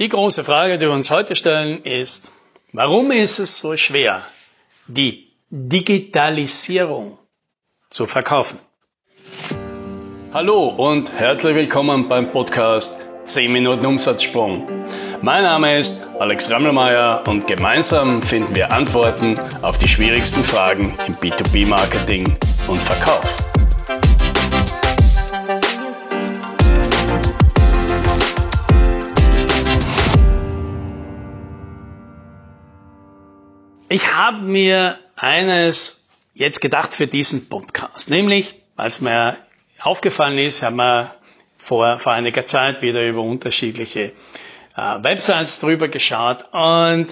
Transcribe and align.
Die 0.00 0.08
große 0.08 0.44
Frage, 0.44 0.78
die 0.78 0.86
wir 0.86 0.94
uns 0.94 1.10
heute 1.10 1.36
stellen, 1.36 1.82
ist, 1.82 2.32
warum 2.72 3.10
ist 3.10 3.38
es 3.38 3.58
so 3.58 3.76
schwer, 3.76 4.22
die 4.86 5.28
Digitalisierung 5.50 7.18
zu 7.90 8.06
verkaufen? 8.06 8.58
Hallo 10.32 10.68
und 10.68 11.12
herzlich 11.12 11.54
willkommen 11.54 12.08
beim 12.08 12.32
Podcast 12.32 13.02
10 13.24 13.52
Minuten 13.52 13.84
Umsatzsprung. 13.84 14.66
Mein 15.20 15.42
Name 15.42 15.78
ist 15.78 16.06
Alex 16.18 16.50
Rammelmeier 16.50 17.22
und 17.26 17.46
gemeinsam 17.46 18.22
finden 18.22 18.54
wir 18.54 18.72
Antworten 18.72 19.38
auf 19.60 19.76
die 19.76 19.88
schwierigsten 19.88 20.42
Fragen 20.42 20.94
im 21.06 21.14
B2B-Marketing 21.16 22.24
und 22.68 22.80
Verkauf. 22.80 23.59
Ich 33.92 34.14
habe 34.14 34.42
mir 34.42 35.00
eines 35.16 36.06
jetzt 36.32 36.60
gedacht 36.60 36.94
für 36.94 37.08
diesen 37.08 37.48
Podcast, 37.48 38.08
nämlich, 38.08 38.54
als 38.76 39.00
mir 39.00 39.36
aufgefallen 39.80 40.38
ist, 40.38 40.62
haben 40.62 40.76
wir 40.76 41.16
vor, 41.58 41.98
vor 41.98 42.12
einiger 42.12 42.44
Zeit 42.44 42.82
wieder 42.82 43.04
über 43.04 43.20
unterschiedliche 43.20 44.12
äh, 44.76 45.02
Websites 45.02 45.58
drüber 45.58 45.88
geschaut. 45.88 46.44
Und 46.52 47.08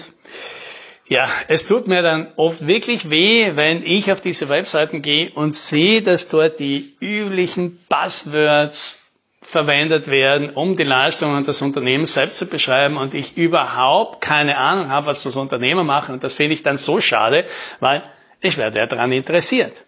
ja, 1.09 1.27
es 1.49 1.67
tut 1.67 1.89
mir 1.89 2.01
dann 2.01 2.31
oft 2.37 2.65
wirklich 2.65 3.09
weh, 3.09 3.57
wenn 3.57 3.83
ich 3.83 4.09
auf 4.13 4.21
diese 4.21 4.47
Webseiten 4.47 5.01
gehe 5.01 5.31
und 5.31 5.53
sehe, 5.53 6.01
dass 6.01 6.29
dort 6.29 6.61
die 6.61 6.95
üblichen 7.01 7.77
Buzzwords 7.89 9.08
verwendet 9.41 10.07
werden, 10.07 10.49
um 10.51 10.75
die 10.75 10.83
Leistungen 10.83 11.43
des 11.43 11.61
Unternehmens 11.61 12.13
selbst 12.13 12.37
zu 12.37 12.47
beschreiben 12.47 12.97
und 12.97 13.13
ich 13.13 13.37
überhaupt 13.37 14.21
keine 14.21 14.57
Ahnung 14.57 14.89
habe, 14.89 15.07
was 15.07 15.23
das 15.23 15.35
Unternehmer 15.37 15.83
machen. 15.83 16.15
Und 16.15 16.23
das 16.23 16.33
finde 16.33 16.53
ich 16.53 16.63
dann 16.63 16.77
so 16.77 16.99
schade, 16.99 17.45
weil 17.79 18.03
ich 18.41 18.57
werde 18.57 18.79
ja 18.79 18.85
daran 18.85 19.11
interessiert. 19.11 19.85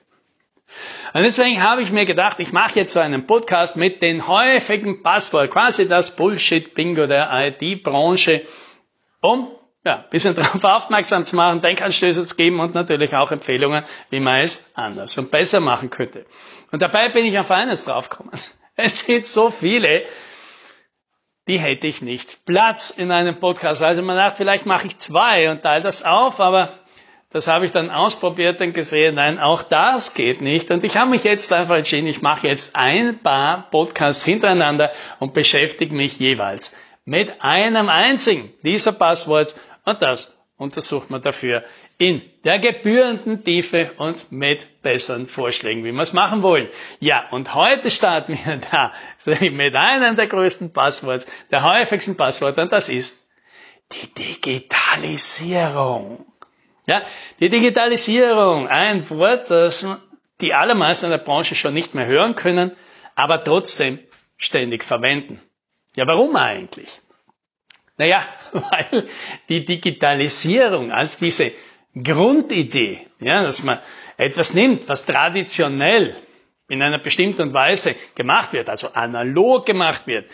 Und 1.14 1.24
deswegen 1.24 1.62
habe 1.62 1.82
ich 1.82 1.92
mir 1.92 2.06
gedacht, 2.06 2.40
ich 2.40 2.54
mache 2.54 2.80
jetzt 2.80 2.94
so 2.94 3.02
einen 3.02 3.28
Podcast 3.28 3.76
mit 3.76 4.02
den 4.02 4.28
häufigen 4.28 5.04
Passwort, 5.04 5.52
quasi 5.52 5.88
das 5.88 6.16
Bullshit-Bingo 6.16 7.08
der 7.08 7.30
IT-Branche, 7.32 8.42
um 9.20 9.52
ja, 9.84 9.98
ein 9.98 10.10
bisschen 10.10 10.36
darauf 10.38 10.64
aufmerksam 10.64 11.26
zu 11.26 11.36
machen, 11.36 11.62
Denkanstöße 11.62 12.26
zu 12.26 12.36
geben 12.36 12.62
und 12.62 12.74
natürlich 12.74 13.16
auch 13.16 13.32
Empfehlungen, 13.32 13.84
wie 14.10 14.22
man 14.22 14.40
es 14.40 14.72
anders 14.76 15.18
und 15.18 15.32
besser 15.32 15.60
machen 15.60 15.90
könnte. 15.90 16.26
Und 16.72 16.82
dabei 16.82 17.10
bin 17.10 17.26
ich 17.26 17.38
auf 17.38 17.52
eines 17.52 17.86
draufgekommen. 17.86 18.32
Es 18.86 19.00
sind 19.00 19.26
so 19.26 19.50
viele, 19.52 20.04
die 21.48 21.60
hätte 21.60 21.88
ich 21.88 22.02
nicht 22.02 22.46
Platz 22.46 22.90
in 22.90 23.12
einem 23.12 23.40
Podcast. 23.40 23.82
Also 23.82 24.02
man 24.02 24.18
dachte, 24.18 24.38
vielleicht 24.38 24.66
mache 24.66 24.88
ich 24.88 24.98
zwei 24.98 25.52
und 25.52 25.62
teile 25.62 25.84
das 25.84 26.04
auf, 26.04 26.40
aber 26.40 26.74
das 27.30 27.48
habe 27.48 27.66
ich 27.66 27.72
dann 27.72 27.90
ausprobiert 27.90 28.59
und 28.59 28.74
gesehen, 28.74 29.16
nein, 29.16 29.40
auch 29.40 29.64
das 29.64 30.14
geht 30.14 30.42
nicht. 30.42 30.70
Und 30.70 30.84
ich 30.84 30.98
habe 30.98 31.09
mich 31.09 31.24
jetzt 31.24 31.54
einfach 31.54 31.78
entschieden, 31.78 32.08
ich 32.08 32.22
mache 32.22 32.48
jetzt 32.48 32.76
ein 32.76 33.18
paar 33.18 33.70
Podcasts 33.70 34.24
hintereinander 34.24 34.92
und 35.20 35.34
beschäftige 35.34 35.96
mich 35.96 36.20
jeweils 36.20 36.74
mit 37.06 37.42
einem 37.42 37.90
einzigen 37.90 38.54
dieser 38.64 38.92
Passworts 38.92 39.56
und 39.86 40.02
das 40.02 40.38
untersucht 40.58 41.09
man 41.09 41.22
dafür 41.22 41.64
in 42.02 42.22
der 42.44 42.58
gebührenden 42.58 43.44
Tiefe 43.44 43.92
und 43.98 44.32
mit 44.32 44.82
besseren 44.82 45.28
Vorschlägen, 45.28 45.84
wie 45.84 45.92
wir 45.92 46.02
es 46.02 46.14
machen 46.14 46.42
wollen. 46.42 46.68
Ja, 47.00 47.28
und 47.30 47.54
heute 47.54 47.92
starten 47.92 48.40
wir 48.44 48.60
da 48.72 48.92
mit 49.52 49.76
einem 49.76 50.16
der 50.16 50.26
größten 50.26 50.74
Passworts, 50.74 51.28
der 51.52 51.62
häufigsten 51.62 52.18
Passwörter, 52.18 52.64
und 52.64 52.72
das 52.72 52.90
ist 52.90 53.28
die 53.92 54.08
Digitalisierung. 54.16 56.26
Ja, 56.88 57.04
die 57.40 57.50
Digitalisierung, 57.50 58.68
ein 58.68 59.08
Wort, 59.12 59.52
das 59.52 59.86
die 60.42 60.56
allermeisten 60.56 61.06
in 61.06 61.12
der 61.12 61.20
Branche 61.20 61.54
schon 61.54 61.75
nicht 61.75 61.94
mehr 61.94 62.08
hören 62.08 62.34
können, 62.34 62.75
aber 63.14 63.44
trotzdem 63.44 64.00
ständig 64.38 64.84
verwenden. 64.84 65.40
Ja, 65.96 66.08
warum 66.08 66.36
eigentlich? 66.36 67.00
Naja, 67.98 68.25
weil 68.54 69.08
die 69.50 69.66
Digitalisierung 69.66 70.92
als 70.92 71.20
diese 71.20 71.52
Grundidee, 71.96 73.06
ja, 73.19 73.44
dass 73.44 73.63
man 73.63 73.79
etwas 74.18 74.53
nimmt, 74.53 74.88
was 74.88 75.06
traditionell 75.06 76.16
in 76.69 76.81
einer 76.81 77.00
bestimmten 77.00 77.53
Weise 77.53 77.96
gemacht 78.16 78.53
wird, 78.53 78.69
also 78.69 78.94
analog 78.94 79.66
gemacht 79.66 80.07
wird, 80.07 80.25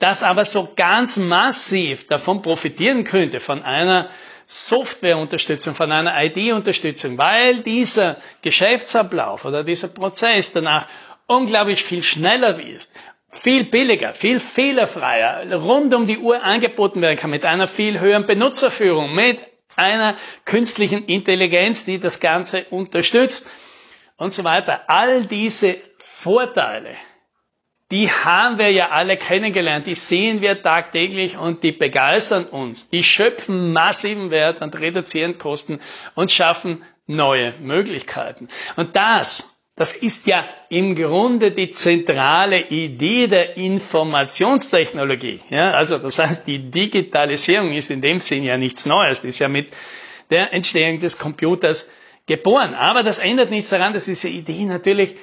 das 0.00 0.24
aber 0.24 0.44
so 0.44 0.70
ganz 0.74 1.16
massiv 1.16 2.08
davon 2.08 2.42
profitieren 2.42 3.04
könnte, 3.04 3.38
von 3.38 3.62
einer 3.62 4.08
Softwareunterstützung, 4.46 5.74
von 5.74 5.92
einer 5.92 6.20
ID-Unterstützung, 6.22 7.16
weil 7.16 7.58
dieser 7.58 8.16
Geschäftsablauf 8.42 9.44
oder 9.44 9.62
dieser 9.62 9.88
Prozess 9.88 10.52
danach 10.52 10.88
unglaublich 11.26 11.82
viel 11.82 12.02
schneller 12.02 12.58
ist, 12.60 12.92
viel 13.30 13.64
billiger, 13.64 14.14
viel 14.14 14.40
fehlerfreier, 14.40 15.50
rund 15.54 15.94
um 15.94 16.06
die 16.06 16.18
Uhr 16.18 16.42
angeboten 16.42 17.00
werden 17.00 17.18
kann, 17.18 17.30
mit 17.30 17.44
einer 17.44 17.68
viel 17.68 18.00
höheren 18.00 18.26
Benutzerführung, 18.26 19.14
mit 19.14 19.38
einer 19.76 20.16
künstlichen 20.44 21.06
Intelligenz, 21.06 21.84
die 21.84 22.00
das 22.00 22.20
Ganze 22.20 22.64
unterstützt 22.70 23.50
und 24.16 24.32
so 24.32 24.44
weiter. 24.44 24.82
All 24.88 25.24
diese 25.24 25.76
Vorteile, 25.98 26.94
die 27.90 28.10
haben 28.10 28.58
wir 28.58 28.72
ja 28.72 28.90
alle 28.90 29.16
kennengelernt, 29.16 29.86
die 29.86 29.94
sehen 29.94 30.40
wir 30.40 30.62
tagtäglich 30.62 31.36
und 31.36 31.62
die 31.62 31.72
begeistern 31.72 32.46
uns. 32.46 32.88
Die 32.90 33.04
schöpfen 33.04 33.72
massiven 33.72 34.30
Wert 34.30 34.62
und 34.62 34.74
reduzieren 34.76 35.38
Kosten 35.38 35.80
und 36.14 36.30
schaffen 36.30 36.84
neue 37.06 37.52
Möglichkeiten. 37.60 38.48
Und 38.76 38.96
das 38.96 39.53
das 39.76 39.92
ist 39.94 40.26
ja 40.26 40.48
im 40.68 40.94
Grunde 40.94 41.50
die 41.50 41.72
zentrale 41.72 42.60
Idee 42.68 43.26
der 43.26 43.56
Informationstechnologie. 43.56 45.40
Ja, 45.50 45.72
also 45.72 45.98
das 45.98 46.18
heißt, 46.18 46.46
die 46.46 46.70
Digitalisierung 46.70 47.72
ist 47.72 47.90
in 47.90 48.00
dem 48.00 48.20
Sinn 48.20 48.44
ja 48.44 48.56
nichts 48.56 48.86
Neues. 48.86 49.22
Die 49.22 49.28
ist 49.28 49.40
ja 49.40 49.48
mit 49.48 49.72
der 50.30 50.52
Entstehung 50.52 51.00
des 51.00 51.18
Computers 51.18 51.88
geboren. 52.26 52.74
Aber 52.74 53.02
das 53.02 53.18
ändert 53.18 53.50
nichts 53.50 53.70
daran, 53.70 53.92
dass 53.92 54.04
diese 54.04 54.28
Idee 54.28 54.64
natürlich 54.64 55.16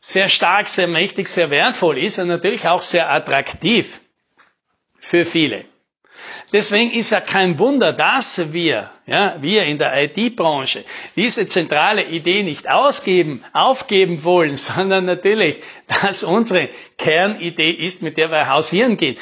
sehr 0.00 0.28
stark, 0.28 0.68
sehr 0.68 0.88
mächtig, 0.88 1.28
sehr 1.28 1.50
wertvoll 1.50 1.98
ist 1.98 2.18
und 2.18 2.28
natürlich 2.28 2.66
auch 2.66 2.82
sehr 2.82 3.10
attraktiv 3.10 4.00
für 4.98 5.26
viele. 5.26 5.66
Deswegen 6.50 6.92
ist 6.92 7.10
ja 7.10 7.20
kein 7.20 7.58
Wunder, 7.58 7.92
dass 7.92 8.52
wir, 8.52 8.90
ja, 9.06 9.36
wir 9.40 9.64
in 9.64 9.76
der 9.76 10.02
IT-Branche 10.02 10.82
diese 11.14 11.46
zentrale 11.46 12.04
Idee 12.04 12.42
nicht 12.42 12.70
ausgeben, 12.70 13.44
aufgeben 13.52 14.24
wollen, 14.24 14.56
sondern 14.56 15.04
natürlich, 15.04 15.60
dass 16.02 16.24
unsere 16.24 16.70
Kernidee 16.96 17.70
ist, 17.70 18.02
mit 18.02 18.16
der 18.16 18.30
wir 18.30 18.48
hausieren 18.48 18.96
gehen. 18.96 19.16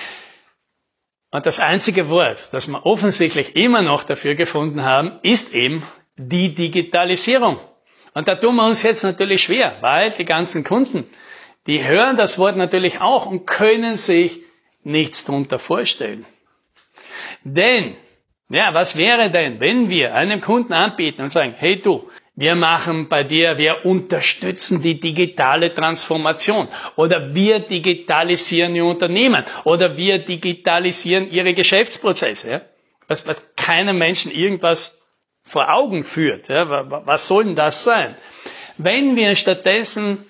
Und 1.32 1.46
das 1.46 1.58
einzige 1.58 2.08
Wort, 2.08 2.48
das 2.52 2.68
wir 2.68 2.86
offensichtlich 2.86 3.56
immer 3.56 3.82
noch 3.82 4.04
dafür 4.04 4.36
gefunden 4.36 4.84
haben, 4.84 5.18
ist 5.22 5.52
eben 5.52 5.82
die 6.16 6.54
Digitalisierung. 6.54 7.58
Und 8.14 8.28
da 8.28 8.36
tun 8.36 8.54
wir 8.54 8.64
uns 8.64 8.84
jetzt 8.84 9.02
natürlich 9.02 9.42
schwer, 9.42 9.76
weil 9.80 10.12
die 10.12 10.24
ganzen 10.24 10.62
Kunden, 10.62 11.04
die 11.66 11.84
hören 11.84 12.16
das 12.16 12.38
Wort 12.38 12.56
natürlich 12.56 13.00
auch 13.00 13.26
und 13.26 13.46
können 13.46 13.96
sich 13.96 14.42
nichts 14.84 15.24
darunter 15.24 15.58
vorstellen. 15.58 16.24
Denn, 17.48 17.94
ja, 18.48 18.74
was 18.74 18.96
wäre 18.96 19.30
denn, 19.30 19.60
wenn 19.60 19.88
wir 19.88 20.14
einem 20.16 20.40
Kunden 20.40 20.72
anbieten 20.72 21.22
und 21.22 21.30
sagen, 21.30 21.54
hey 21.56 21.76
du, 21.76 22.10
wir 22.34 22.56
machen 22.56 23.08
bei 23.08 23.22
dir, 23.22 23.56
wir 23.56 23.86
unterstützen 23.86 24.82
die 24.82 24.98
digitale 24.98 25.72
Transformation 25.72 26.66
oder 26.96 27.36
wir 27.36 27.60
digitalisieren 27.60 28.74
die 28.74 28.80
Unternehmen 28.80 29.44
oder 29.62 29.96
wir 29.96 30.18
digitalisieren 30.18 31.30
ihre 31.30 31.54
Geschäftsprozesse, 31.54 32.50
ja? 32.50 32.60
was, 33.06 33.28
was 33.28 33.54
keinem 33.54 33.96
Menschen 33.96 34.32
irgendwas 34.32 35.02
vor 35.44 35.72
Augen 35.72 36.02
führt. 36.02 36.48
Ja? 36.48 36.66
Was 37.06 37.28
soll 37.28 37.44
denn 37.44 37.54
das 37.54 37.84
sein? 37.84 38.16
Wenn 38.76 39.14
wir 39.14 39.36
stattdessen 39.36 40.28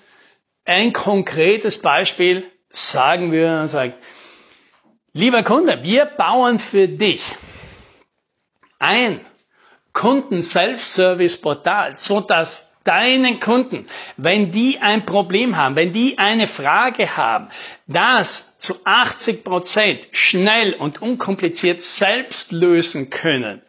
ein 0.65 0.93
konkretes 0.93 1.81
Beispiel 1.81 2.43
sagen 2.69 3.31
würden 3.31 3.61
und 3.61 3.67
sagen, 3.69 3.95
Lieber 5.17 5.41
Kunde, 5.41 5.79
wir 5.81 6.05
bauen 6.05 6.59
für 6.59 6.87
dich 6.87 7.23
ein 8.77 9.19
Kunden-Self-Service-Portal, 9.93 11.97
so 11.97 12.21
dass 12.21 12.75
deinen 12.83 13.39
Kunden, 13.39 13.87
wenn 14.17 14.51
die 14.51 14.77
ein 14.77 15.07
Problem 15.07 15.57
haben, 15.57 15.75
wenn 15.75 15.91
die 15.91 16.19
eine 16.19 16.45
Frage 16.45 17.17
haben, 17.17 17.47
das 17.87 18.59
zu 18.59 18.75
80 18.85 19.43
Prozent 19.43 20.07
schnell 20.11 20.75
und 20.75 21.01
unkompliziert 21.01 21.81
selbst 21.81 22.51
lösen 22.51 23.09
können. 23.09 23.63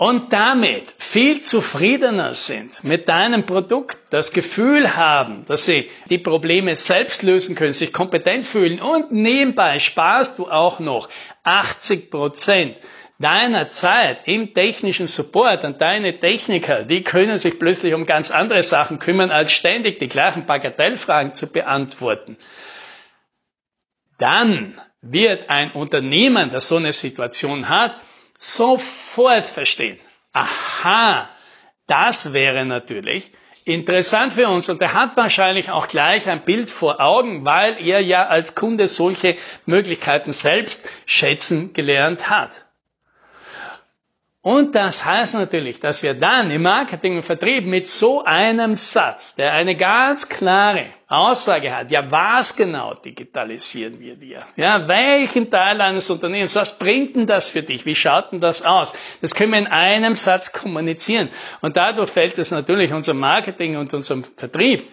Und 0.00 0.32
damit 0.32 0.94
viel 0.96 1.42
zufriedener 1.42 2.32
sind 2.32 2.84
mit 2.84 3.10
deinem 3.10 3.44
Produkt, 3.44 3.98
das 4.08 4.32
Gefühl 4.32 4.96
haben, 4.96 5.44
dass 5.44 5.66
sie 5.66 5.90
die 6.08 6.16
Probleme 6.16 6.74
selbst 6.74 7.22
lösen 7.22 7.54
können, 7.54 7.74
sich 7.74 7.92
kompetent 7.92 8.46
fühlen 8.46 8.80
und 8.80 9.12
nebenbei 9.12 9.78
sparst 9.78 10.38
du 10.38 10.50
auch 10.50 10.80
noch 10.80 11.10
80 11.44 12.10
Prozent 12.10 12.78
deiner 13.18 13.68
Zeit 13.68 14.20
im 14.24 14.54
technischen 14.54 15.06
Support 15.06 15.64
und 15.64 15.82
deine 15.82 16.18
Techniker, 16.18 16.84
die 16.84 17.04
können 17.04 17.36
sich 17.36 17.58
plötzlich 17.58 17.92
um 17.92 18.06
ganz 18.06 18.30
andere 18.30 18.62
Sachen 18.62 19.00
kümmern, 19.00 19.30
als 19.30 19.52
ständig 19.52 19.98
die 19.98 20.08
gleichen 20.08 20.46
Bagatellfragen 20.46 21.34
zu 21.34 21.52
beantworten. 21.52 22.38
Dann 24.16 24.80
wird 25.02 25.50
ein 25.50 25.72
Unternehmen, 25.72 26.50
das 26.50 26.68
so 26.68 26.76
eine 26.76 26.94
Situation 26.94 27.68
hat, 27.68 28.00
sofort 28.40 29.48
verstehen. 29.48 29.98
Aha, 30.32 31.28
das 31.86 32.32
wäre 32.32 32.64
natürlich 32.64 33.32
interessant 33.64 34.32
für 34.32 34.48
uns 34.48 34.68
und 34.68 34.80
er 34.80 34.94
hat 34.94 35.16
wahrscheinlich 35.16 35.70
auch 35.70 35.86
gleich 35.86 36.28
ein 36.28 36.44
Bild 36.44 36.70
vor 36.70 37.00
Augen, 37.00 37.44
weil 37.44 37.76
er 37.78 38.00
ja 38.00 38.26
als 38.26 38.54
Kunde 38.54 38.88
solche 38.88 39.36
Möglichkeiten 39.66 40.32
selbst 40.32 40.88
schätzen 41.06 41.72
gelernt 41.72 42.30
hat. 42.30 42.64
Und 44.42 44.74
das 44.74 45.04
heißt 45.04 45.34
natürlich, 45.34 45.80
dass 45.80 46.02
wir 46.02 46.14
dann 46.14 46.50
im 46.50 46.62
Marketing 46.62 47.18
und 47.18 47.24
Vertrieb 47.24 47.66
mit 47.66 47.86
so 47.86 48.24
einem 48.24 48.78
Satz, 48.78 49.34
der 49.34 49.52
eine 49.52 49.76
ganz 49.76 50.30
klare 50.30 50.86
Aussage 51.08 51.76
hat, 51.76 51.90
ja, 51.90 52.10
was 52.10 52.56
genau 52.56 52.94
digitalisieren 52.94 54.00
wir 54.00 54.16
dir? 54.16 54.42
Ja, 54.56 54.88
welchen 54.88 55.50
Teil 55.50 55.82
eines 55.82 56.08
Unternehmens, 56.08 56.54
was 56.54 56.78
bringt 56.78 57.16
denn 57.16 57.26
das 57.26 57.50
für 57.50 57.62
dich? 57.62 57.84
Wie 57.84 57.94
schaut 57.94 58.32
denn 58.32 58.40
das 58.40 58.62
aus? 58.62 58.94
Das 59.20 59.34
können 59.34 59.52
wir 59.52 59.58
in 59.58 59.66
einem 59.66 60.16
Satz 60.16 60.52
kommunizieren. 60.52 61.28
Und 61.60 61.76
dadurch 61.76 62.08
fällt 62.08 62.38
es 62.38 62.50
natürlich 62.50 62.94
unserem 62.94 63.18
Marketing 63.18 63.76
und 63.76 63.92
unserem 63.92 64.24
Vertrieb 64.24 64.88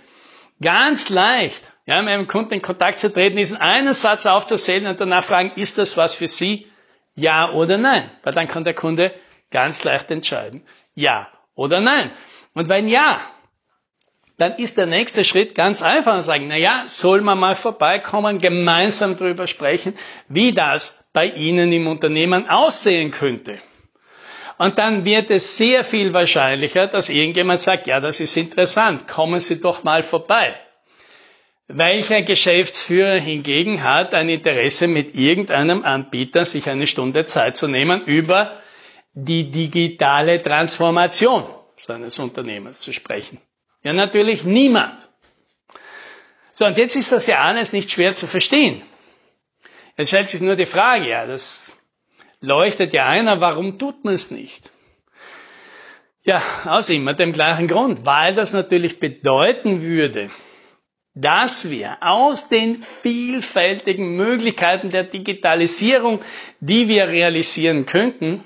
ganz 0.61 1.07
leicht, 1.07 1.63
ja, 1.85 2.01
mit 2.01 2.11
einem 2.11 2.27
Kunden 2.27 2.55
in 2.55 2.61
Kontakt 2.61 3.00
zu 3.00 3.13
treten, 3.13 3.38
diesen 3.38 3.55
einen 3.55 3.93
Satz 3.93 4.25
aufzuzählen 4.25 4.88
und 4.88 5.00
danach 5.00 5.23
fragen, 5.23 5.53
ist 5.55 5.77
das 5.77 5.95
was 5.95 6.15
für 6.15 6.27
Sie? 6.27 6.67
Ja 7.15 7.51
oder 7.51 7.77
nein? 7.77 8.11
Weil 8.23 8.33
dann 8.33 8.50
kann 8.50 8.65
der 8.65 8.73
Kunde 8.73 9.13
ganz 9.51 9.83
leicht 9.83 10.11
entscheiden, 10.11 10.63
ja 10.95 11.27
oder 11.55 11.81
nein. 11.81 12.11
Und 12.53 12.69
wenn 12.69 12.88
ja, 12.88 13.19
dann 14.38 14.55
ist 14.55 14.77
der 14.77 14.85
nächste 14.85 15.23
Schritt 15.23 15.55
ganz 15.55 15.81
einfach 15.81 16.15
und 16.15 16.21
sagen, 16.21 16.47
na 16.47 16.57
ja, 16.57 16.83
soll 16.85 17.21
man 17.21 17.39
mal 17.39 17.55
vorbeikommen, 17.55 18.39
gemeinsam 18.39 19.17
darüber 19.17 19.47
sprechen, 19.47 19.95
wie 20.27 20.53
das 20.53 21.07
bei 21.11 21.25
Ihnen 21.25 21.73
im 21.73 21.88
Unternehmen 21.88 22.47
aussehen 22.47 23.09
könnte. 23.09 23.57
Und 24.59 24.77
dann 24.77 25.05
wird 25.05 25.29
es 25.31 25.57
sehr 25.57 25.83
viel 25.83 26.13
wahrscheinlicher, 26.13 26.88
dass 26.88 27.09
irgendjemand 27.09 27.59
sagt, 27.59 27.88
ja, 27.88 28.00
das 28.00 28.19
ist 28.19 28.38
interessant, 28.38 29.07
kommen 29.07 29.39
Sie 29.39 29.59
doch 29.59 29.83
mal 29.83 30.03
vorbei. 30.03 30.55
Welcher 31.67 32.21
Geschäftsführer 32.21 33.19
hingegen 33.19 33.83
hat 33.83 34.13
ein 34.13 34.29
Interesse, 34.29 34.88
mit 34.88 35.15
irgendeinem 35.15 35.83
Anbieter 35.83 36.45
sich 36.45 36.69
eine 36.69 36.88
Stunde 36.88 37.25
Zeit 37.25 37.57
zu 37.57 37.67
nehmen, 37.67 38.05
über 38.05 38.53
die 39.19 39.49
digitale 39.49 40.43
Transformation 40.43 41.43
seines 41.79 42.19
Unternehmens 42.19 42.81
zu 42.81 42.93
sprechen? 42.93 43.39
Ja, 43.81 43.93
natürlich 43.93 44.43
niemand. 44.43 45.09
So, 46.53 46.65
und 46.65 46.77
jetzt 46.77 46.95
ist 46.95 47.11
das 47.11 47.25
ja 47.25 47.39
alles 47.39 47.73
nicht 47.73 47.91
schwer 47.91 48.15
zu 48.15 48.27
verstehen. 48.27 48.81
Jetzt 49.97 50.09
stellt 50.09 50.29
sich 50.29 50.41
nur 50.41 50.55
die 50.55 50.67
Frage, 50.67 51.09
ja, 51.09 51.25
das 51.25 51.75
leuchtet 52.41 52.93
ja 52.93 53.07
einer, 53.07 53.41
warum 53.41 53.79
tut 53.79 54.05
man 54.05 54.13
es 54.13 54.29
nicht? 54.29 54.71
Ja, 56.23 56.41
aus 56.65 56.89
immer 56.89 57.13
dem 57.13 57.33
gleichen 57.33 57.67
Grund, 57.67 58.05
weil 58.05 58.35
das 58.35 58.53
natürlich 58.53 58.99
bedeuten 58.99 59.81
würde, 59.81 60.29
dass 61.15 61.71
wir 61.71 61.97
aus 62.01 62.49
den 62.49 62.83
vielfältigen 62.83 64.15
Möglichkeiten 64.15 64.91
der 64.91 65.05
Digitalisierung, 65.05 66.21
die 66.59 66.87
wir 66.87 67.07
realisieren 67.07 67.87
könnten, 67.87 68.43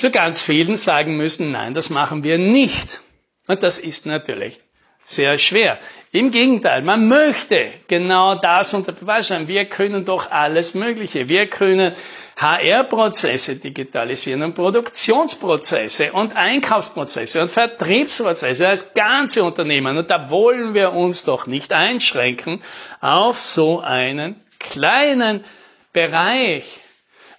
zu 0.00 0.10
ganz 0.10 0.42
vielen 0.42 0.78
sagen 0.78 1.18
müssen, 1.18 1.52
nein, 1.52 1.74
das 1.74 1.90
machen 1.90 2.24
wir 2.24 2.38
nicht. 2.38 3.02
Und 3.46 3.62
das 3.62 3.78
ist 3.78 4.06
natürlich 4.06 4.58
sehr 5.04 5.38
schwer. 5.38 5.78
Im 6.10 6.30
Gegenteil, 6.30 6.80
man 6.80 7.06
möchte 7.06 7.70
genau 7.86 8.34
das 8.34 8.72
unter 8.72 8.92
Beweis 8.92 9.26
stellen. 9.26 9.46
Wir 9.46 9.66
können 9.66 10.06
doch 10.06 10.30
alles 10.30 10.72
Mögliche. 10.72 11.28
Wir 11.28 11.48
können 11.48 11.94
HR-Prozesse 12.38 13.56
digitalisieren 13.56 14.42
und 14.42 14.54
Produktionsprozesse 14.54 16.12
und 16.12 16.34
Einkaufsprozesse 16.34 17.42
und 17.42 17.50
Vertriebsprozesse 17.50 18.68
als 18.68 18.94
ganze 18.94 19.44
Unternehmen. 19.44 19.98
Und 19.98 20.10
da 20.10 20.30
wollen 20.30 20.72
wir 20.72 20.94
uns 20.94 21.24
doch 21.24 21.46
nicht 21.46 21.74
einschränken 21.74 22.62
auf 23.02 23.42
so 23.42 23.80
einen 23.80 24.40
kleinen 24.58 25.44
Bereich. 25.92 26.80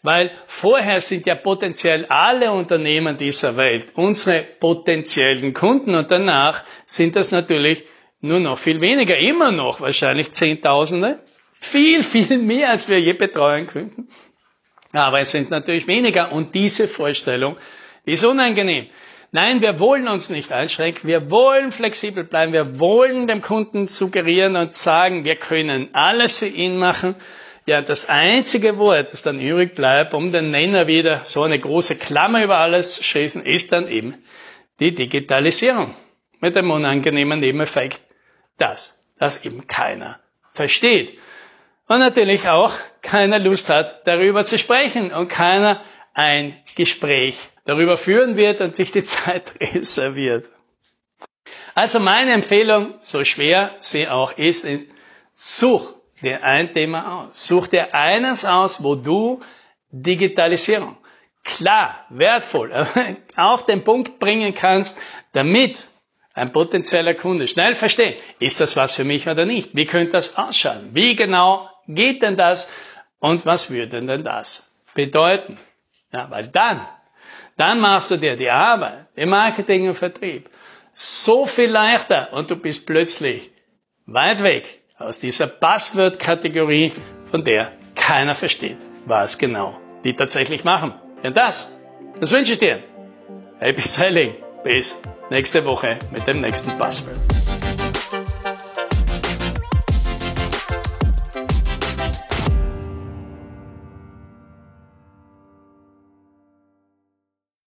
Weil 0.03 0.31
vorher 0.48 1.00
sind 1.00 1.27
ja 1.27 1.36
potenziell 1.36 2.06
alle 2.06 2.51
Unternehmen 2.51 3.18
dieser 3.18 3.56
Welt 3.56 3.89
unsere 3.94 4.42
potenziellen 4.42 5.53
Kunden 5.53 5.94
und 5.94 6.09
danach 6.09 6.63
sind 6.88 7.15
das 7.15 7.31
natürlich 7.31 7.83
nur 8.19 8.39
noch 8.39 8.57
viel 8.57 8.81
weniger, 8.81 9.18
immer 9.18 9.51
noch 9.51 9.81
wahrscheinlich 9.81 10.31
Zehntausende, 10.31 11.19
viel, 11.59 12.03
viel 12.03 12.39
mehr, 12.39 12.69
als 12.69 12.89
wir 12.89 13.00
je 13.00 13.13
betreuen 13.13 13.68
könnten. 13.68 14.07
Aber 14.92 15.19
es 15.19 15.31
sind 15.31 15.51
natürlich 15.51 15.88
weniger 15.88 16.31
und 16.31 16.56
diese 16.56 16.88
Vorstellung 16.88 17.57
ist 18.03 18.25
unangenehm. 18.25 18.88
Nein, 19.31 19.62
wir 19.62 19.80
wollen 19.80 20.07
uns 20.07 20.30
nicht 20.30 20.51
einschränken, 20.51 21.07
wir 21.07 21.31
wollen 21.31 21.71
flexibel 21.71 22.24
bleiben, 22.24 22.51
wir 22.53 22.80
wollen 22.80 23.27
dem 23.27 23.42
Kunden 23.42 23.88
suggerieren 23.88 24.56
und 24.56 24.75
sagen, 24.75 25.24
wir 25.24 25.36
können 25.38 25.89
alles 25.94 26.39
für 26.39 26.48
ihn 26.48 26.77
machen 26.77 27.15
ja, 27.66 27.81
das 27.81 28.10
einzige 28.10 28.78
Wort, 28.78 29.12
das 29.12 29.22
dann 29.22 29.40
übrig 29.40 29.75
bleibt, 29.75 30.13
um 30.13 30.31
den 30.31 30.52
Nenner 30.52 30.88
wieder 30.88 31.24
so 31.24 31.44
eine 31.44 31.60
große 31.60 31.96
Klammer 31.96 32.44
über 32.44 32.58
alles 32.58 32.96
zu 32.96 33.04
schließen, 33.04 33.46
ist 33.46 33.72
dann 33.72 33.88
eben 33.88 34.24
die 34.80 34.96
Digitalisierung. 34.96 35.94
Mit 36.40 36.56
dem 36.56 36.72
unangenehmen 36.72 37.40
Nebeneffekt, 37.40 38.02
dass 38.58 39.00
das 39.19 39.46
eben 39.46 39.68
keiner 39.68 40.19
versteht. 40.54 41.19
Und 41.88 42.00
natürlich 42.00 42.48
auch 42.48 42.74
keiner 43.04 43.38
Lust 43.38 43.69
hat, 43.69 44.08
darüber 44.08 44.44
zu 44.46 44.58
sprechen 44.58 45.13
und 45.13 45.28
keiner 45.28 45.84
ein 46.16 46.58
Gespräch 46.75 47.38
darüber 47.66 47.98
führen 47.98 48.38
wird 48.38 48.60
und 48.60 48.75
sich 48.75 48.92
die 48.92 49.04
Zeit 49.16 49.54
reserviert. 49.60 50.50
Also 51.75 52.00
meine 52.00 52.31
Empfehlung, 52.31 52.96
so 53.02 53.24
schwer 53.24 53.72
sie 53.80 54.08
auch 54.08 54.38
ist, 54.38 54.66
ist, 54.66 54.88
such 55.36 55.94
dir 56.21 56.44
ein 56.44 56.73
Thema 56.73 57.21
aus. 57.21 57.47
Such 57.47 57.68
dir 57.68 57.94
eines 57.94 58.45
aus, 58.45 58.83
wo 58.83 58.95
du 58.95 59.41
Digitalisierung 59.89 60.97
klar, 61.44 62.05
wertvoll 62.10 62.72
auf 63.36 63.65
den 63.65 63.84
Punkt 63.84 64.19
bringen 64.19 64.53
kannst, 64.53 64.98
damit 65.34 65.88
ein 66.34 66.51
potenzieller 66.51 67.13
Kunde 67.13 67.48
schnell 67.48 67.75
versteht, 67.75 68.17
ist 68.39 68.60
das 68.60 68.77
was 68.77 68.96
für 68.96 69.03
mich 69.03 69.27
oder 69.27 69.46
nicht? 69.46 69.75
Wie 69.75 69.86
könnte 69.86 70.13
das 70.13 70.38
ausschauen? 70.38 70.91
Wie 70.93 71.15
genau 71.15 71.69
geht 71.88 72.24
denn 72.24 72.38
das? 72.38 72.72
Und 73.19 73.46
was 73.46 73.69
würde 73.69 74.01
denn 74.01 74.24
das 74.24 74.72
bedeuten? 74.93 75.57
Ja, 76.12 76.29
weil 76.29 76.48
dann, 76.48 76.86
dann 77.57 77.79
machst 77.79 78.12
du 78.12 78.17
dir 78.17 78.36
die 78.36 78.50
Arbeit 78.50 79.07
im 79.15 79.29
Marketing 79.29 79.89
und 79.89 79.96
Vertrieb 79.96 80.50
so 80.93 81.46
viel 81.46 81.69
leichter 81.69 82.34
und 82.34 82.50
du 82.50 82.55
bist 82.55 82.86
plötzlich 82.86 83.51
weit 84.05 84.43
weg 84.43 84.80
aus 85.01 85.20
dieser 85.20 85.48
Passwort-Kategorie, 85.48 86.91
von 87.29 87.43
der 87.43 87.72
keiner 87.96 88.36
versteht, 88.36 88.77
was 89.05 89.38
genau 89.38 89.77
die 90.03 90.15
tatsächlich 90.15 90.63
machen. 90.63 90.93
Denn 91.24 91.34
das, 91.34 91.77
das 92.20 92.31
wünsche 92.31 92.53
ich 92.53 92.60
dir. 92.60 92.84
Happy 93.60 93.81
Selling. 93.81 94.36
Bis 94.63 94.96
nächste 95.29 95.65
Woche 95.65 95.98
mit 96.12 96.27
dem 96.27 96.41
nächsten 96.41 96.77
Passwort. 96.77 97.17